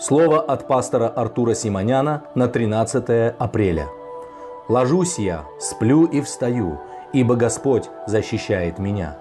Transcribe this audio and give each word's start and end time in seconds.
Слово 0.00 0.40
от 0.40 0.66
пастора 0.66 1.06
Артура 1.06 1.54
Симоняна 1.54 2.24
на 2.34 2.48
13 2.48 3.34
апреля. 3.38 3.86
«Ложусь 4.68 5.20
я, 5.20 5.44
сплю 5.60 6.04
и 6.04 6.20
встаю, 6.20 6.80
ибо 7.12 7.36
Господь 7.36 7.88
защищает 8.08 8.80
меня. 8.80 9.16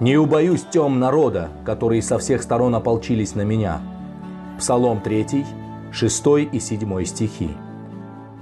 Не 0.00 0.16
убоюсь 0.16 0.64
тем 0.70 0.98
народа, 0.98 1.50
которые 1.66 2.00
со 2.00 2.18
всех 2.18 2.42
сторон 2.42 2.74
ополчились 2.74 3.34
на 3.34 3.42
меня». 3.42 3.82
Псалом 4.58 5.02
3, 5.02 5.44
6 5.92 6.26
и 6.50 6.58
7 6.58 7.04
стихи. 7.04 7.50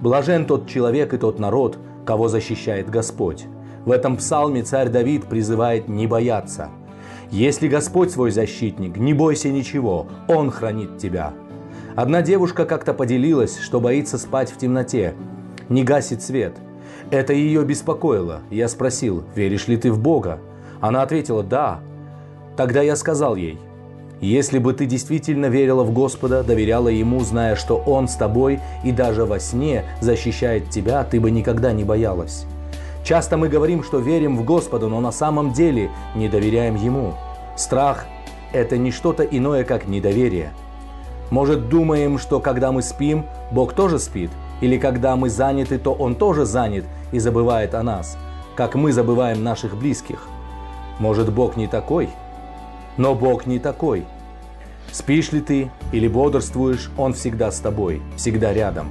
Блажен 0.00 0.46
тот 0.46 0.68
человек 0.68 1.12
и 1.14 1.18
тот 1.18 1.40
народ, 1.40 1.78
кого 2.06 2.28
защищает 2.28 2.90
Господь. 2.90 3.46
В 3.84 3.90
этом 3.90 4.18
псалме 4.18 4.62
царь 4.62 4.88
Давид 4.88 5.26
призывает 5.26 5.88
не 5.88 6.06
бояться. 6.06 6.68
Если 7.32 7.66
Господь 7.66 8.12
свой 8.12 8.30
защитник, 8.30 8.98
не 8.98 9.14
бойся 9.14 9.48
ничего, 9.48 10.06
Он 10.28 10.50
хранит 10.50 10.98
тебя. 10.98 11.32
Одна 11.94 12.22
девушка 12.22 12.64
как-то 12.64 12.94
поделилась, 12.94 13.58
что 13.58 13.78
боится 13.78 14.16
спать 14.16 14.50
в 14.50 14.56
темноте, 14.56 15.14
не 15.68 15.84
гасит 15.84 16.22
свет. 16.22 16.54
Это 17.10 17.34
ее 17.34 17.64
беспокоило. 17.64 18.40
Я 18.50 18.68
спросил, 18.68 19.24
веришь 19.34 19.68
ли 19.68 19.76
ты 19.76 19.92
в 19.92 19.98
Бога? 19.98 20.38
Она 20.80 21.02
ответила, 21.02 21.42
да. 21.42 21.80
Тогда 22.56 22.80
я 22.80 22.96
сказал 22.96 23.36
ей, 23.36 23.58
если 24.22 24.58
бы 24.58 24.72
ты 24.72 24.86
действительно 24.86 25.46
верила 25.46 25.84
в 25.84 25.92
Господа, 25.92 26.42
доверяла 26.42 26.88
Ему, 26.88 27.20
зная, 27.20 27.56
что 27.56 27.76
Он 27.76 28.08
с 28.08 28.14
тобой 28.14 28.60
и 28.84 28.92
даже 28.92 29.26
во 29.26 29.38
сне 29.38 29.84
защищает 30.00 30.70
тебя, 30.70 31.04
ты 31.04 31.20
бы 31.20 31.30
никогда 31.30 31.72
не 31.72 31.84
боялась. 31.84 32.46
Часто 33.04 33.36
мы 33.36 33.48
говорим, 33.48 33.82
что 33.82 33.98
верим 33.98 34.38
в 34.38 34.44
Господа, 34.44 34.88
но 34.88 35.00
на 35.00 35.12
самом 35.12 35.52
деле 35.52 35.90
не 36.14 36.28
доверяем 36.30 36.76
Ему. 36.76 37.14
Страх– 37.56 38.06
это 38.52 38.78
не 38.78 38.92
что-то 38.92 39.24
иное, 39.24 39.64
как 39.64 39.86
недоверие– 39.88 40.52
может, 41.32 41.70
думаем, 41.70 42.18
что 42.18 42.40
когда 42.40 42.72
мы 42.72 42.82
спим, 42.82 43.24
Бог 43.50 43.72
тоже 43.72 43.98
спит? 43.98 44.30
Или 44.60 44.76
когда 44.76 45.16
мы 45.16 45.30
заняты, 45.30 45.78
то 45.78 45.94
Он 45.94 46.14
тоже 46.14 46.44
занят 46.44 46.84
и 47.10 47.18
забывает 47.18 47.74
о 47.74 47.82
нас, 47.82 48.18
как 48.54 48.74
мы 48.74 48.92
забываем 48.92 49.42
наших 49.42 49.74
близких? 49.74 50.26
Может, 50.98 51.32
Бог 51.32 51.56
не 51.56 51.68
такой? 51.68 52.10
Но 52.98 53.14
Бог 53.14 53.46
не 53.46 53.58
такой. 53.58 54.04
Спишь 54.90 55.32
ли 55.32 55.40
ты 55.40 55.70
или 55.90 56.06
бодрствуешь, 56.06 56.90
Он 56.98 57.14
всегда 57.14 57.50
с 57.50 57.60
тобой, 57.60 58.02
всегда 58.18 58.52
рядом. 58.52 58.90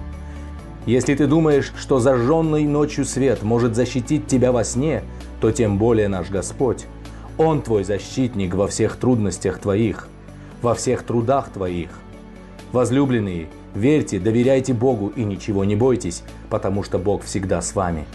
Если 0.87 1.13
ты 1.13 1.27
думаешь, 1.27 1.71
что 1.77 1.99
зажженный 1.99 2.63
ночью 2.63 3.05
свет 3.05 3.43
может 3.43 3.75
защитить 3.75 4.25
тебя 4.25 4.51
во 4.51 4.63
сне, 4.63 5.03
то 5.41 5.51
тем 5.51 5.77
более 5.77 6.07
наш 6.07 6.31
Господь. 6.31 6.87
Он 7.37 7.61
твой 7.61 7.83
защитник 7.83 8.55
во 8.55 8.65
всех 8.65 8.95
трудностях 8.95 9.59
твоих, 9.59 10.07
во 10.63 10.73
всех 10.73 11.03
трудах 11.03 11.49
твоих– 11.49 11.91
Возлюбленные, 12.71 13.49
верьте, 13.75 14.19
доверяйте 14.19 14.73
Богу 14.73 15.11
и 15.15 15.23
ничего 15.23 15.65
не 15.65 15.75
бойтесь, 15.75 16.23
потому 16.49 16.83
что 16.83 16.99
Бог 16.99 17.23
всегда 17.23 17.61
с 17.61 17.75
вами. 17.75 18.05